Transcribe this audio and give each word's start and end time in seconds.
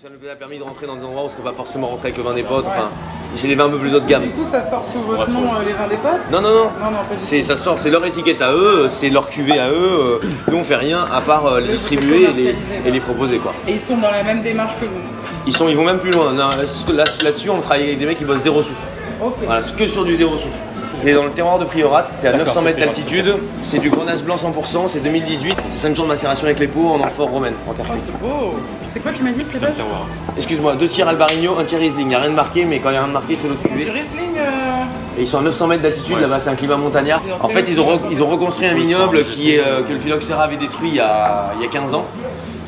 Ça 0.00 0.08
nous 0.08 0.30
a 0.30 0.34
permis 0.34 0.56
de 0.56 0.62
rentrer 0.62 0.86
dans 0.86 0.96
des 0.96 1.04
endroits 1.04 1.20
où 1.20 1.24
on 1.24 1.26
ne 1.26 1.30
serait 1.30 1.42
pas 1.42 1.52
forcément 1.52 1.88
rentré 1.88 2.06
avec 2.08 2.16
le 2.16 2.22
vin 2.22 2.32
des 2.32 2.42
potes. 2.42 2.64
Enfin, 2.66 2.88
c'est 3.34 3.48
des 3.48 3.54
vins 3.54 3.66
un 3.66 3.68
peu 3.68 3.76
plus 3.76 3.94
haut 3.94 4.00
de 4.00 4.06
gamme. 4.08 4.22
Du 4.22 4.30
coup, 4.30 4.46
ça 4.50 4.62
sort 4.62 4.82
sous 4.82 5.02
votre 5.02 5.28
nom, 5.28 5.52
euh, 5.52 5.62
les 5.62 5.74
vins 5.74 5.88
des 5.88 5.96
potes 5.96 6.30
Non, 6.32 6.40
non, 6.40 6.48
non. 6.48 6.64
Non, 6.80 6.90
non, 6.90 6.98
C'est, 7.18 7.42
ça 7.42 7.54
sort, 7.54 7.78
c'est 7.78 7.90
leur 7.90 8.02
étiquette 8.06 8.40
à 8.40 8.50
eux, 8.54 8.86
c'est 8.88 9.10
leur 9.10 9.28
cuvée 9.28 9.58
à 9.58 9.68
eux. 9.68 9.74
euh, 9.76 10.18
Nous, 10.50 10.56
on 10.56 10.64
fait 10.64 10.76
rien 10.76 11.06
à 11.12 11.20
part 11.20 11.44
euh, 11.44 11.60
les 11.60 11.66
Le 11.66 11.72
distribuer 11.74 12.14
et 12.14 12.18
les, 12.20 12.26
commercialiser, 12.28 12.56
et 12.86 12.90
les 12.90 13.00
proposer. 13.00 13.38
Quoi. 13.40 13.52
Et 13.68 13.72
ils 13.72 13.80
sont 13.80 13.98
dans 13.98 14.10
la 14.10 14.22
même 14.22 14.42
démarche 14.42 14.72
que 14.80 14.86
vous. 14.86 15.00
Ils, 15.46 15.52
sont, 15.54 15.68
ils 15.68 15.76
vont 15.76 15.84
même 15.84 15.98
plus 15.98 16.12
loin. 16.12 16.32
Non, 16.32 16.48
là- 16.48 17.04
Là-dessus, 17.22 17.50
on 17.50 17.60
travaille 17.60 17.82
avec 17.88 17.98
des 17.98 18.06
mecs 18.06 18.16
qui 18.16 18.24
bossent 18.24 18.40
zéro 18.40 18.62
souffle. 18.62 18.80
Ok. 19.22 19.34
Voilà, 19.44 19.60
c'est 19.60 19.76
que 19.76 19.86
sur 19.86 20.04
du 20.06 20.16
zéro 20.16 20.34
souffle. 20.38 20.56
C'est 21.02 21.12
dans 21.14 21.24
le 21.24 21.30
terroir 21.30 21.58
de 21.58 21.64
Priorat, 21.64 22.04
c'était 22.06 22.28
à 22.28 22.32
D'accord, 22.32 22.46
900 22.48 22.60
c'est 22.60 22.64
mètres 22.66 22.78
d'altitude. 22.78 23.34
C'est 23.62 23.78
du 23.78 23.88
grenache 23.90 24.22
blanc 24.22 24.36
100%, 24.36 24.88
c'est 24.88 25.00
2018. 25.00 25.56
C'est 25.68 25.78
5 25.78 25.94
jours 25.96 26.04
de 26.04 26.10
macération 26.10 26.44
avec 26.44 26.58
les 26.58 26.68
pots 26.68 26.88
en 26.90 27.00
amphore 27.00 27.30
romaine, 27.30 27.54
en 27.68 27.72
terre 27.72 27.86
Oh, 27.88 27.92
cuite. 27.92 28.02
c'est 28.06 28.18
beau. 28.20 28.54
C'est 28.92 29.00
quoi 29.00 29.12
tu 29.12 29.22
m'as 29.22 29.30
dit, 29.32 29.42
c'est 29.50 29.58
vrai 29.58 29.72
Terroir. 29.72 30.06
Excuse-moi, 30.36 30.74
deux 30.74 30.88
tiers 30.88 31.08
Albarino, 31.08 31.58
un 31.58 31.64
tiers 31.64 31.80
Riesling. 31.80 32.06
Il 32.06 32.08
n'y 32.08 32.14
a 32.14 32.18
rien 32.18 32.30
de 32.30 32.34
marqué, 32.34 32.64
mais 32.64 32.80
quand 32.80 32.90
il 32.90 32.94
y 32.94 32.96
a 32.96 33.00
rien 33.00 33.08
de 33.08 33.12
marqué, 33.14 33.34
c'est 33.36 33.48
l'autre 33.48 33.62
cuvée. 33.62 33.84
Riesling 33.84 34.36
euh, 34.36 35.18
Et 35.18 35.20
ils 35.22 35.26
sont 35.26 35.38
à 35.38 35.42
900 35.42 35.66
mètres 35.68 35.82
d'altitude, 35.82 36.16
Ouais. 36.16 36.20
là-bas 36.20 36.38
c'est 36.40 36.50
un 36.50 36.54
climat 36.56 36.76
montagnard. 36.76 37.22
En 37.40 37.48
fait, 37.48 37.66
ils 37.68 37.80
ont, 37.80 37.86
re- 37.96 38.00
ils 38.10 38.22
ont 38.22 38.26
reconstruit 38.28 38.66
un 38.66 38.74
vignoble 38.74 39.24
qui 39.24 39.54
est, 39.54 39.60
euh, 39.60 39.82
que 39.82 39.92
le 39.92 39.98
phylloxéra 39.98 40.42
avait 40.44 40.56
détruit 40.56 40.90
il 40.90 40.96
y, 40.96 41.00
a, 41.00 41.52
il 41.56 41.62
y 41.62 41.64
a 41.64 41.68
15 41.70 41.94
ans. 41.94 42.04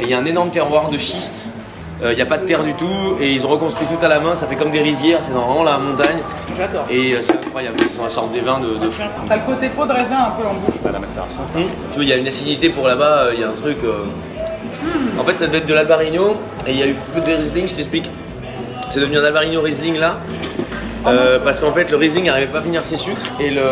Et 0.00 0.04
il 0.04 0.08
y 0.08 0.14
a 0.14 0.18
un 0.18 0.24
énorme 0.24 0.50
terroir 0.50 0.88
de 0.88 0.96
schiste. 0.96 1.46
Euh, 2.02 2.12
Il 2.12 2.16
n'y 2.16 2.22
a 2.22 2.26
pas 2.26 2.38
de 2.38 2.44
terre 2.46 2.62
du 2.64 2.74
tout. 2.74 3.16
Et 3.20 3.32
ils 3.32 3.44
ont 3.46 3.48
reconstruit 3.48 3.86
tout 3.86 4.04
à 4.04 4.08
la 4.08 4.18
main. 4.20 4.34
Ça 4.34 4.46
fait 4.46 4.56
comme 4.56 4.70
des 4.70 4.80
rizières, 4.80 5.22
c'est 5.22 5.32
vraiment 5.32 5.62
la 5.62 5.78
montagne. 5.78 6.18
J'adore. 6.56 6.84
Et 6.90 7.14
euh, 7.14 7.18
c'est 7.20 7.32
incroyable. 7.34 7.76
Ils 7.82 7.90
sont 7.90 8.04
à 8.04 8.08
sorte 8.08 8.32
des 8.32 8.40
vins 8.40 8.60
de, 8.60 8.74
de 8.84 8.90
fou. 8.90 9.02
T'as 9.28 9.36
le 9.36 9.42
côté 9.42 9.68
peau 9.68 9.84
de 9.86 9.92
raisin 9.92 10.18
un 10.28 10.30
peu 10.40 10.46
en 10.46 10.54
bouche. 10.54 10.74
La 10.92 10.98
macération. 10.98 11.40
Hum. 11.56 11.62
Tu 11.62 11.94
vois, 11.94 12.04
il 12.04 12.08
y 12.08 12.12
a 12.12 12.16
une 12.16 12.26
acidité 12.28 12.70
pour 12.70 12.86
là-bas, 12.86 13.26
euh, 13.26 13.34
il 13.34 13.40
y 13.40 13.44
a 13.44 13.48
un 13.48 13.52
truc. 13.52 13.78
euh, 13.84 14.00
En 15.18 15.24
fait, 15.24 15.36
ça 15.38 15.46
devait 15.46 15.58
être 15.58 15.66
de 15.66 15.74
l'Albarino. 15.74 16.36
Et 16.66 16.72
il 16.72 16.78
y 16.78 16.82
a 16.82 16.86
eu 16.86 16.94
beaucoup 16.94 17.24
de 17.26 17.34
Riesling, 17.34 17.68
je 17.68 17.74
t'explique. 17.74 18.10
C'est 18.90 19.00
devenu 19.00 19.18
un 19.18 19.24
Albarino 19.24 19.60
Riesling 19.62 19.96
là. 19.98 20.16
Euh, 21.06 21.38
parce 21.42 21.58
qu'en 21.60 21.72
fait, 21.72 21.90
le 21.90 21.96
Riesling 21.96 22.26
n'arrivait 22.26 22.46
pas 22.52 22.58
à 22.58 22.62
finir 22.62 22.84
ses 22.84 22.96
sucres. 22.96 23.22
Et 23.40 23.50
le 23.50 23.62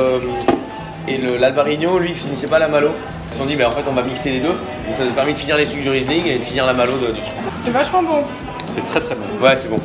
et 1.08 1.16
le- 1.18 1.36
l'Albarino, 1.38 1.98
lui, 1.98 2.12
finissait 2.12 2.46
pas 2.46 2.58
la 2.58 2.68
malo. 2.68 2.88
Ils 3.30 3.32
se 3.32 3.38
sont 3.38 3.46
dit, 3.46 3.56
mais 3.56 3.64
en 3.64 3.70
fait, 3.70 3.84
on 3.88 3.92
va 3.92 4.02
mixer 4.02 4.30
les 4.32 4.40
deux. 4.40 4.48
Donc 4.48 4.96
ça 4.96 5.04
nous 5.04 5.10
a 5.10 5.14
permis 5.14 5.34
de 5.34 5.38
finir 5.38 5.56
les 5.56 5.64
sucres 5.66 5.82
du 5.84 5.90
Riesling 5.90 6.26
et 6.26 6.38
de 6.38 6.44
finir 6.44 6.66
la 6.66 6.72
malo 6.72 6.92
de, 6.98 7.06
du 7.12 7.20
truc. 7.20 7.32
C'est 7.64 7.70
vachement 7.70 8.02
bon. 8.02 8.22
C'est 8.74 8.84
très 8.86 9.00
très 9.00 9.14
bon. 9.14 9.44
Ouais, 9.44 9.56
c'est 9.56 9.68
bon. 9.68 9.78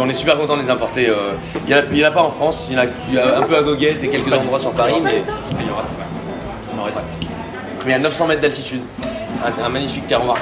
On 0.00 0.08
est 0.08 0.12
super 0.14 0.36
content 0.38 0.56
de 0.56 0.62
les 0.62 0.70
importer. 0.70 1.08
euh. 1.08 1.32
Il 1.68 1.92
n'y 1.94 2.04
en, 2.04 2.08
a 2.08 2.10
pas 2.10 2.22
en 2.22 2.30
France, 2.30 2.66
il 2.68 2.74
y 2.74 2.78
en 2.78 2.82
a, 2.82 2.86
il 3.08 3.14
y 3.14 3.18
a 3.18 3.38
un 3.38 3.42
peu 3.42 3.56
à 3.56 3.62
Goguette 3.62 4.02
et 4.02 4.08
quelques 4.08 4.32
endroits 4.32 4.58
sur 4.58 4.72
Paris, 4.72 4.94
mais. 5.02 5.22
Il 5.60 5.66
y 5.66 5.70
aura. 5.70 5.84
Il 6.74 6.80
en 6.80 6.84
reste. 6.84 7.04
mais 7.86 7.94
à 7.94 7.98
900 7.98 8.26
mètres 8.26 8.40
d'altitude. 8.40 8.80
Un, 9.44 9.64
un 9.64 9.68
magnifique 9.68 10.06
terroir. 10.06 10.36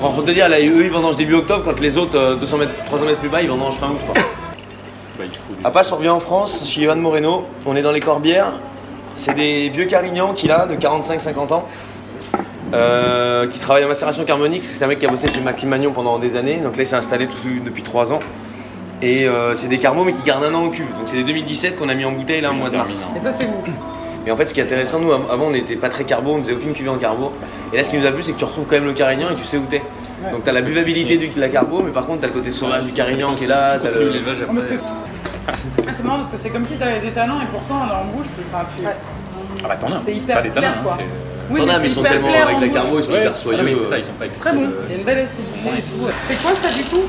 Bon, 0.00 0.10
faut 0.10 0.22
te 0.22 0.30
dire, 0.30 0.48
là, 0.48 0.58
eux 0.60 0.84
ils 0.84 0.90
vendangent 0.90 1.16
début 1.16 1.34
octobre, 1.34 1.64
quand 1.64 1.80
les 1.80 1.96
autres 1.98 2.18
euh, 2.18 2.34
200 2.36 2.58
mètres, 2.58 2.72
300 2.86 3.04
mètres 3.06 3.18
plus 3.20 3.28
bas, 3.28 3.40
ils 3.42 3.48
vendangent 3.48 3.74
fin 3.76 3.88
août. 3.88 4.00
Quoi. 4.04 4.14
Bah, 5.18 5.24
il 5.24 5.30
faut 5.36 5.52
du- 5.54 5.64
À 5.64 5.70
Passe, 5.70 5.90
on 5.92 5.96
revient 5.96 6.08
en 6.10 6.20
France, 6.20 6.62
chez 6.66 6.82
Ivan 6.82 6.96
Moreno. 6.96 7.46
On 7.66 7.76
est 7.76 7.82
dans 7.82 7.92
les 7.92 8.00
Corbières. 8.00 8.52
C'est 9.16 9.34
des 9.34 9.68
vieux 9.68 9.84
Carignans 9.86 10.32
qu'il 10.34 10.50
a, 10.50 10.66
de 10.66 10.74
45-50 10.74 11.52
ans, 11.52 11.68
euh, 12.74 13.46
qui 13.48 13.58
travaillent 13.58 13.84
en 13.84 13.88
macération 13.88 14.24
carbonique. 14.24 14.64
C'est 14.64 14.82
un 14.84 14.88
mec 14.88 14.98
qui 14.98 15.06
a 15.06 15.08
bossé 15.08 15.28
chez 15.28 15.40
Maxime 15.40 15.68
Magnon 15.68 15.92
pendant 15.92 16.18
des 16.18 16.36
années. 16.36 16.56
Donc 16.60 16.76
là, 16.76 16.82
il 16.82 16.86
s'est 16.86 16.96
installé 16.96 17.26
tout, 17.26 17.34
depuis 17.64 17.82
3 17.82 18.12
ans. 18.12 18.20
Et 19.02 19.26
euh, 19.26 19.54
c'est 19.54 19.68
des 19.68 19.78
carmos, 19.78 20.04
mais 20.06 20.12
qui 20.12 20.22
gardent 20.22 20.44
un 20.44 20.54
an 20.54 20.66
en 20.66 20.70
cube. 20.70 20.86
Donc 20.96 21.02
c'est 21.06 21.16
des 21.16 21.24
2017 21.24 21.76
qu'on 21.78 21.88
a 21.88 21.94
mis 21.94 22.04
en 22.04 22.12
bouteille 22.12 22.40
là, 22.40 22.50
au 22.50 22.54
mois 22.54 22.70
de 22.70 22.76
mars. 22.76 23.06
Et 23.16 23.20
ça, 23.20 23.32
c'est 23.38 23.46
vous. 23.46 23.62
Et 24.24 24.30
en 24.30 24.36
fait, 24.36 24.46
ce 24.46 24.54
qui 24.54 24.60
est 24.60 24.62
intéressant, 24.62 25.00
nous, 25.00 25.10
av- 25.12 25.28
avant, 25.32 25.46
on 25.46 25.50
n'était 25.50 25.74
pas 25.74 25.88
très 25.88 26.04
carbo, 26.04 26.30
on 26.38 26.42
faisait 26.42 26.52
aucune 26.52 26.72
cuvée 26.72 26.88
en 26.88 26.96
carbo. 26.98 27.32
Et 27.72 27.76
là, 27.76 27.82
ce 27.82 27.90
qui 27.90 27.96
nous 27.98 28.06
a 28.06 28.12
plu, 28.12 28.22
c'est 28.22 28.32
que 28.32 28.38
tu 28.38 28.44
retrouves 28.44 28.66
quand 28.66 28.76
même 28.76 28.84
le 28.84 28.92
carignan 28.92 29.30
et 29.30 29.34
tu 29.34 29.44
sais 29.44 29.56
où 29.56 29.64
t'es. 29.68 29.82
Donc, 30.30 30.44
t'as 30.44 30.52
la 30.52 30.62
buvabilité 30.62 31.16
du- 31.16 31.28
de 31.30 31.40
la 31.40 31.48
carbo, 31.48 31.82
mais 31.84 31.90
par 31.90 32.06
contre, 32.06 32.20
t'as 32.20 32.28
le 32.28 32.32
côté 32.32 32.52
sauvage 32.52 32.86
du 32.86 32.92
carignan 32.92 33.34
qui 33.34 33.44
est 33.44 33.48
là. 33.48 33.78
T'as 33.82 33.90
le... 33.90 34.08
l'élevage 34.10 34.42
après. 34.42 34.54
Que- 35.46 35.82
C'est 35.96 36.04
marrant 36.04 36.18
parce 36.18 36.30
que 36.30 36.36
c'est 36.42 36.50
comme 36.50 36.66
si 36.66 36.74
t'avais 36.74 37.00
des 37.00 37.10
talents 37.10 37.40
et 37.40 37.46
pourtant 37.50 37.76
en 37.82 38.04
bouche, 38.16 38.26
tu- 38.36 38.42
tu... 38.42 38.86
Ah 39.64 39.68
bah 39.68 39.76
t'en 39.80 39.92
as. 39.96 40.00
c'est 40.04 40.14
hyper 40.14 40.36
Pas 40.36 40.42
des 40.42 40.50
talents, 40.50 40.68
clair, 40.82 40.94
hein, 40.94 41.04
Oui, 41.50 41.60
T'en 41.60 41.68
as, 41.68 41.72
c'est 41.74 41.78
mais 41.80 41.86
ils 41.86 41.90
sont 41.90 42.00
hyper 42.00 42.12
tellement 42.12 42.28
avec 42.48 42.60
la 42.60 42.68
carbo, 42.68 42.98
ils 42.98 43.02
sont 43.02 43.12
Ouais, 43.12 43.18
hyper 43.20 43.32
ah, 43.34 43.36
soyeux. 43.36 43.62
mais 43.62 43.74
c'est 43.74 43.80
euh. 43.80 43.90
ça, 43.90 43.98
ils 43.98 44.04
sont 44.04 44.12
pas 44.42 44.52
bon, 44.52 44.60
de- 44.62 44.76
il 44.88 44.92
y 44.92 44.94
a 44.94 44.98
une 44.98 45.04
belle 45.04 45.18
acidité 45.28 45.68
et 45.78 45.82
tout. 45.82 46.08
C'est 46.28 46.42
quoi 46.42 46.50
ça 46.54 46.76
du 46.76 46.84
coup 46.84 47.02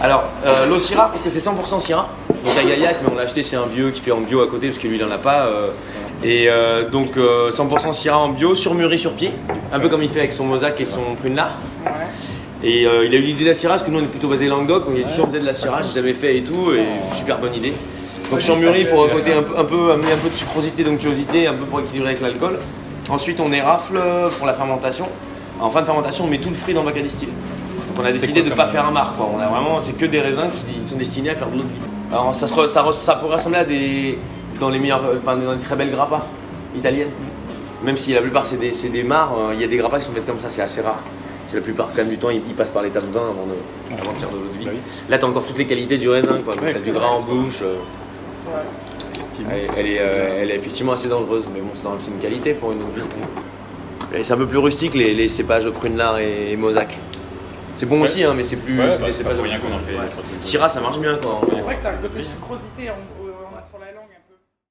Alors, 0.00 0.24
euh, 0.46 0.66
l'eau 0.66 0.78
Syrah, 0.78 1.08
parce 1.10 1.22
que 1.22 1.30
c'est 1.30 1.40
100% 1.40 1.80
Syrah. 1.80 2.08
Donc 2.44 2.56
à 2.56 2.62
Gaillac, 2.62 2.96
mais 3.02 3.10
on 3.12 3.16
l'a 3.16 3.22
acheté 3.22 3.42
chez 3.42 3.56
un 3.56 3.66
vieux 3.66 3.90
qui 3.90 4.00
fait 4.00 4.12
en 4.12 4.20
bio 4.20 4.42
à 4.42 4.46
côté, 4.48 4.68
parce 4.68 4.78
que 4.78 4.86
lui, 4.86 4.96
il 4.96 5.04
en 5.04 5.10
a 5.10 5.18
pas. 5.18 5.46
euh. 5.46 5.70
et 6.22 6.46
euh, 6.48 6.88
donc, 6.88 7.16
euh, 7.16 7.50
100% 7.50 7.92
Syrah 7.92 8.18
en 8.18 8.28
bio, 8.28 8.54
sur 8.54 8.74
mûri 8.74 8.98
sur 8.98 9.12
pied. 9.12 9.32
Un 9.72 9.80
peu 9.80 9.88
comme 9.88 10.02
il 10.02 10.08
fait 10.08 10.20
avec 10.20 10.32
son 10.32 10.44
mosaque 10.44 10.80
et 10.80 10.84
son 10.84 11.14
prune-lard. 11.18 11.52
Ouais. 11.86 11.92
Et 12.62 12.86
euh, 12.86 13.04
il 13.06 13.14
a 13.14 13.18
eu 13.18 13.22
l'idée 13.22 13.44
de 13.44 13.48
la 13.50 13.54
Syrah, 13.54 13.74
parce 13.74 13.84
que 13.84 13.90
nous 13.90 14.00
on 14.00 14.02
est 14.02 14.06
plutôt 14.06 14.28
basé 14.28 14.48
Languedoc, 14.48 14.84
il 14.92 15.00
a 15.00 15.04
dit 15.04 15.12
si 15.12 15.20
on 15.20 15.26
faisait 15.26 15.40
de 15.40 15.46
la 15.46 15.54
Syrah, 15.54 15.80
j'ai 15.82 15.92
jamais 15.92 16.12
fait 16.12 16.38
et 16.38 16.42
tout, 16.42 16.72
et 16.72 17.14
super 17.14 17.38
bonne 17.38 17.54
idée. 17.54 17.72
Donc 18.30 18.42
sur 18.42 18.56
mûri 18.56 18.84
pour 18.84 19.04
un 19.04 19.08
côté 19.08 19.32
un 19.32 19.42
peu, 19.42 19.56
un 19.56 19.64
peu 19.64 19.92
amener 19.92 20.12
un 20.12 20.16
peu 20.16 20.28
de 20.28 20.34
sucrosité, 20.34 20.82
d'onctuosité, 20.84 21.46
un 21.46 21.54
peu 21.54 21.64
pour 21.64 21.80
équilibrer 21.80 22.10
avec 22.10 22.20
l'alcool. 22.20 22.58
Ensuite 23.08 23.40
on 23.40 23.52
érafle 23.52 24.00
pour 24.36 24.46
la 24.46 24.54
fermentation. 24.54 25.08
En 25.60 25.70
fin 25.70 25.80
de 25.80 25.86
fermentation 25.86 26.24
on 26.24 26.28
met 26.28 26.38
tout 26.38 26.50
le 26.50 26.56
fruit 26.56 26.74
dans 26.74 26.80
le 26.82 26.86
bac 26.86 26.98
à 26.98 27.02
distiller. 27.02 27.32
Donc 27.32 28.04
on 28.04 28.04
a 28.04 28.12
décidé 28.12 28.42
de 28.42 28.50
ne 28.50 28.54
pas 28.54 28.66
faire 28.66 28.84
un 28.84 28.90
marc, 28.90 29.16
quoi. 29.16 29.30
On 29.34 29.40
a 29.40 29.46
vraiment, 29.46 29.80
c'est 29.80 29.96
que 29.96 30.06
des 30.06 30.20
raisins 30.20 30.50
qui 30.50 30.86
sont 30.86 30.96
destinés 30.96 31.30
à 31.30 31.36
faire 31.36 31.48
de 31.48 31.56
l'eau 31.56 31.62
de 31.62 31.68
vie. 31.68 32.12
Alors 32.12 32.34
ça, 32.34 32.46
se 32.46 32.66
ça, 32.66 32.84
ça 32.92 33.14
pourrait 33.14 33.36
ressembler 33.36 33.60
à 33.60 33.64
des, 33.64 34.18
dans 34.58 34.68
les 34.68 34.78
meilleurs, 34.78 35.02
enfin, 35.22 35.36
dans 35.36 35.54
des 35.54 35.60
très 35.60 35.76
belles 35.76 35.90
grappas 35.90 36.26
italiennes. 36.76 37.10
Même 37.84 37.96
si 37.96 38.12
la 38.12 38.20
plupart 38.20 38.44
c'est 38.44 38.56
des, 38.56 38.72
des 38.72 39.02
mares, 39.04 39.32
euh, 39.38 39.54
il 39.54 39.60
y 39.60 39.64
a 39.64 39.68
des 39.68 39.76
grappas 39.76 40.00
qui 40.00 40.06
sont 40.06 40.12
faites 40.12 40.26
comme 40.26 40.40
ça, 40.40 40.50
c'est 40.50 40.62
assez 40.62 40.80
rare. 40.80 41.00
Parce 41.48 41.52
que 41.52 41.56
la 41.56 41.62
plupart 41.64 41.88
quand 41.88 41.96
même 41.98 42.08
du 42.10 42.18
temps 42.18 42.28
ils, 42.28 42.42
ils 42.46 42.54
passent 42.54 42.70
par 42.72 42.82
l'état 42.82 43.00
de 43.00 43.06
vin 43.06 43.22
avant 43.22 43.46
de, 43.46 44.00
avant 44.02 44.12
de 44.12 44.18
faire 44.18 44.28
de 44.28 44.36
l'eau 44.36 44.48
de 44.52 44.58
vie. 44.58 44.64
Bah 44.66 44.70
oui. 44.74 44.80
Là 45.08 45.16
t'as 45.18 45.26
encore 45.26 45.44
toutes 45.46 45.56
les 45.58 45.66
qualités 45.66 45.96
du 45.96 46.08
raisin, 46.10 46.38
quoi. 46.44 46.54
Ouais, 46.56 46.72
t'as 46.72 46.78
du 46.78 46.84
c'est 46.84 46.90
gras 46.92 47.08
en 47.08 47.22
bouche. 47.22 47.60
euh, 47.62 47.76
Ouais. 48.46 49.46
Elle, 49.50 49.68
elle 49.76 49.86
est, 49.86 49.98
euh, 50.00 50.42
elle 50.42 50.50
est 50.50 50.56
effectivement 50.56 50.92
assez 50.92 51.08
dangereuse, 51.08 51.44
mais 51.54 51.60
bon, 51.60 51.68
c'est 51.74 52.10
une 52.10 52.18
qualité 52.18 52.54
pour 52.54 52.72
une 52.72 52.82
eau 52.82 52.86
de 52.86 53.00
vie. 53.00 53.06
Et 54.14 54.22
c'est 54.24 54.32
un 54.32 54.36
peu 54.36 54.46
plus 54.46 54.58
rustique 54.58 54.94
les, 54.94 55.14
les 55.14 55.28
cépages 55.28 55.68
Prunelard 55.70 56.18
et, 56.18 56.52
et 56.52 56.56
Mosaque. 56.56 56.96
C'est 57.76 57.86
bon 57.86 57.96
Ouais. 57.96 58.02
aussi, 58.02 58.24
hein, 58.24 58.34
mais 58.36 58.42
c'est 58.42 58.56
plus. 58.56 58.78
Ouais, 58.78 58.88
bah, 59.00 59.06
c'est 59.12 59.22
pas 59.22 59.34
pour 59.34 59.44
rien 59.44 59.58
qu'on 59.60 59.72
en 59.74 59.78
fait. 59.78 59.94
Syrah, 60.40 60.68
ça 60.68 60.80
marche 60.80 60.98
bien 60.98 61.16
quoi. 61.22 61.40
C'est 61.54 61.60
vrai 61.60 61.76
que 61.76 61.82
t'as 61.84 61.90
un 61.90 61.96
côté 61.96 62.22
sucrosité 62.22 62.90
en- 62.90 62.94